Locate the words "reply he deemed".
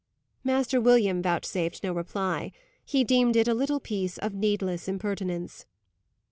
1.93-3.35